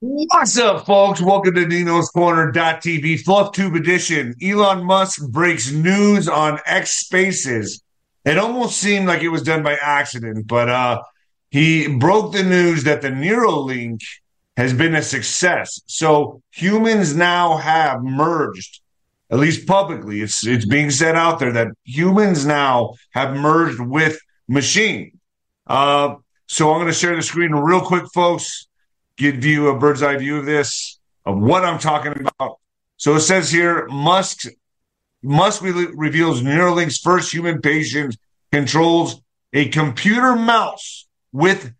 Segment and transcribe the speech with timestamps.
[0.00, 1.20] What's up, folks?
[1.20, 4.32] Welcome to Nino's Corner.tv, Fluff Tube Edition.
[4.40, 7.82] Elon Musk breaks news on X Spaces.
[8.24, 11.02] It almost seemed like it was done by accident, but uh,
[11.50, 13.98] he broke the news that the Neuralink
[14.56, 15.80] has been a success.
[15.86, 18.80] So humans now have merged,
[19.32, 20.20] at least publicly.
[20.20, 25.18] It's it's being said out there that humans now have merged with machine.
[25.66, 26.14] Uh,
[26.46, 28.67] so I'm going to share the screen real quick, folks
[29.18, 32.58] give you a bird's eye view of this, of what I'm talking about.
[32.96, 34.46] So it says here, Musk
[35.22, 38.16] Musk re- reveals Neuralink's first human patient
[38.52, 39.20] controls
[39.52, 41.72] a computer mouse with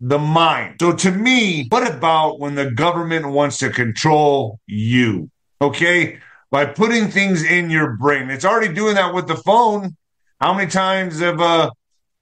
[0.00, 0.76] the mind.
[0.80, 5.30] So to me, what about when the government wants to control you?
[5.60, 6.18] Okay?
[6.50, 8.30] By putting things in your brain.
[8.30, 9.96] It's already doing that with the phone.
[10.40, 11.70] How many times have uh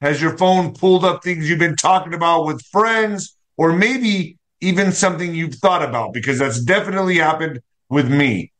[0.00, 4.92] has your phone pulled up things you've been talking about with friends or maybe even
[4.92, 8.52] something you've thought about because that's definitely happened with me.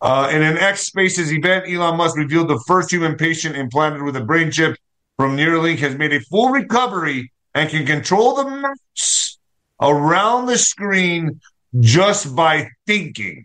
[0.00, 4.16] Uh, in an X Spaces event, Elon Musk revealed the first human patient implanted with
[4.16, 4.76] a brain chip
[5.16, 9.38] from Neuralink has made a full recovery and can control the mouse
[9.80, 11.40] around the screen
[11.78, 13.44] just by thinking.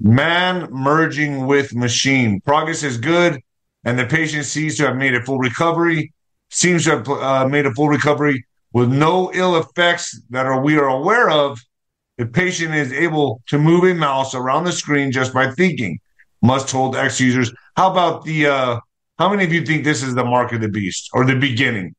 [0.00, 2.40] Man merging with machine.
[2.40, 3.40] Progress is good,
[3.84, 6.12] and the patient seems to have made a full recovery.
[6.48, 10.76] Seems to have uh, made a full recovery with no ill effects that are we
[10.76, 11.58] are aware of,
[12.18, 15.98] the patient is able to move a mouse around the screen just by thinking.
[16.42, 17.50] Musk hold X users.
[17.74, 18.48] How about the?
[18.48, 18.80] Uh,
[19.18, 21.94] how many of you think this is the mark of the beast or the beginning?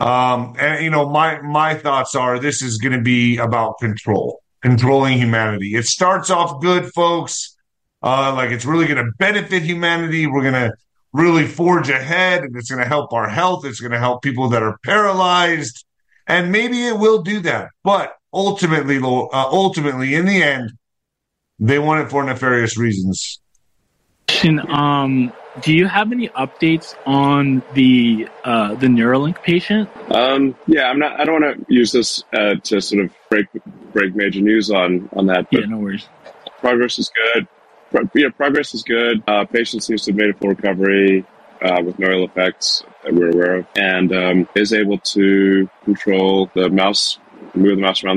[0.00, 4.42] Um, and you know, my my thoughts are this is going to be about control,
[4.60, 5.76] controlling humanity.
[5.76, 7.56] It starts off good, folks.
[8.02, 10.26] Uh, like it's really going to benefit humanity.
[10.26, 10.74] We're going to
[11.12, 13.64] really forge ahead and it's going to help our health.
[13.64, 15.84] It's going to help people that are paralyzed.
[16.26, 17.70] And maybe it will do that.
[17.82, 20.72] But ultimately, uh, ultimately, in the end,
[21.58, 23.40] they want it for nefarious reasons.
[24.68, 29.90] Um, do you have any updates on the uh, the Neuralink patient?
[30.10, 31.20] Um, yeah, I'm not.
[31.20, 33.46] I don't want to use this uh, to sort of break
[33.92, 35.48] break major news on on that.
[35.50, 36.08] yeah, no worries.
[36.60, 37.48] Progress is good
[38.14, 39.22] yeah, progress is good.
[39.26, 41.24] Uh, patient seems to have made a full recovery
[41.62, 46.50] uh, with no ill effects that we're aware of, and um, is able to control
[46.54, 47.18] the mouse,
[47.54, 48.16] move the mouse around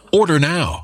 [0.13, 0.83] Order now.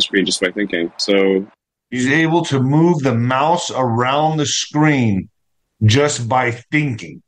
[0.00, 0.92] screen just by thinking.
[0.98, 1.46] So
[1.90, 5.28] He's able to move the mouse around the screen
[5.84, 7.22] just by thinking.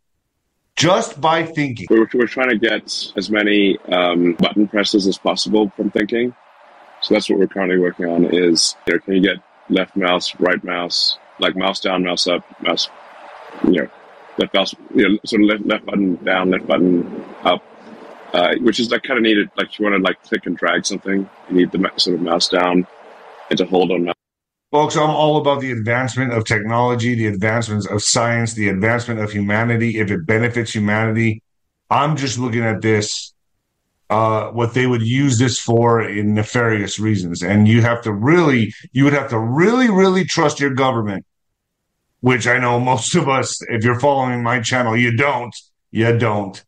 [0.75, 1.87] Just by thinking.
[1.91, 6.35] we're, we're trying to get as many um, button presses as possible from thinking.
[7.03, 8.25] So that's what we're currently working on.
[8.27, 9.37] Is you know, can you get
[9.69, 12.89] left mouse, right mouse, like mouse down, mouse up, mouse,
[13.65, 13.89] you know,
[14.39, 17.63] left mouse, you know, sort of left, left button down, left button up,
[18.33, 19.51] uh, which is like kind of needed.
[19.57, 22.23] Like if you want to like click and drag something, you need the sort of
[22.23, 22.87] mouse down
[23.51, 24.15] and to hold on mouse.
[24.71, 29.33] Folks, I'm all about the advancement of technology, the advancements of science, the advancement of
[29.33, 29.99] humanity.
[29.99, 31.43] If it benefits humanity,
[31.89, 33.33] I'm just looking at this,
[34.11, 37.43] uh, what they would use this for in nefarious reasons.
[37.43, 41.25] And you have to really, you would have to really, really trust your government,
[42.21, 45.55] which I know most of us, if you're following my channel, you don't,
[45.91, 46.63] you don't.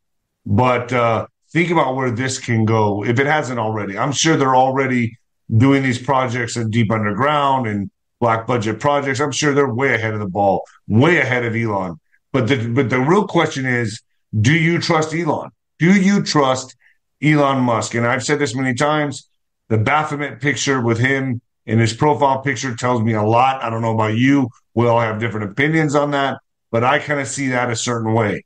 [0.45, 3.97] But, uh, think about where this can go if it hasn't already.
[3.97, 5.17] I'm sure they're already
[5.55, 9.19] doing these projects in deep underground and black budget projects.
[9.19, 11.99] I'm sure they're way ahead of the ball, way ahead of Elon.
[12.31, 14.01] But the but the real question is,
[14.39, 15.49] do you trust Elon?
[15.79, 16.75] Do you trust
[17.21, 17.95] Elon Musk?
[17.95, 19.27] And I've said this many times.
[19.67, 23.63] The Baphomet picture with him in his profile picture tells me a lot.
[23.63, 24.49] I don't know about you.
[24.73, 26.39] We all have different opinions on that,
[26.71, 28.45] but I kind of see that a certain way.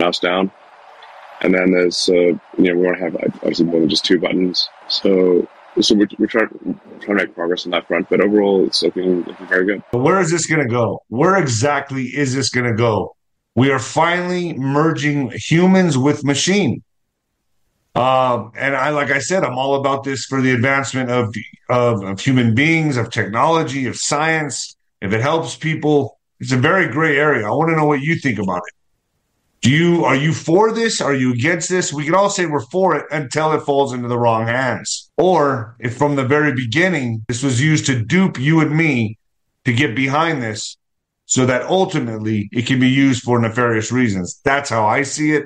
[0.00, 0.50] mouse down.
[1.40, 4.18] And then there's, uh, you know, we want to have obviously more than just two
[4.18, 4.68] buttons.
[4.88, 5.46] So,
[5.80, 6.48] so we're, we're trying,
[7.00, 9.82] trying to make progress on that front, but overall it's looking, looking very good.
[9.92, 11.02] But where is this going to go?
[11.08, 13.14] Where exactly is this going to go?
[13.54, 16.82] We are finally merging humans with machine.
[17.94, 21.34] Uh, and I, like I said, I'm all about this for the advancement of,
[21.70, 24.75] of of human beings, of technology, of science.
[25.06, 27.46] If it helps people, it's a very gray area.
[27.46, 28.74] I want to know what you think about it.
[29.60, 31.00] Do you are you for this?
[31.00, 31.92] Are you against this?
[31.92, 35.08] We can all say we're for it until it falls into the wrong hands.
[35.16, 39.16] Or if from the very beginning this was used to dupe you and me
[39.64, 40.76] to get behind this,
[41.26, 44.40] so that ultimately it can be used for nefarious reasons.
[44.42, 45.44] That's how I see it.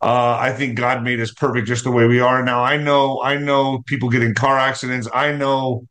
[0.00, 2.42] Uh, I think God made us perfect just the way we are.
[2.42, 5.08] Now I know I know people get in car accidents.
[5.14, 5.86] I know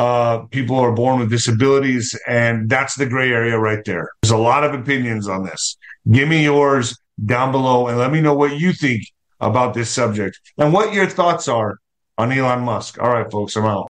[0.00, 4.08] uh, people are born with disabilities, and that's the gray area right there.
[4.22, 5.76] There's a lot of opinions on this.
[6.10, 9.02] Give me yours down below and let me know what you think
[9.40, 11.76] about this subject and what your thoughts are
[12.16, 12.98] on Elon Musk.
[12.98, 13.89] All right, folks, I'm out.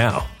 [0.01, 0.40] now.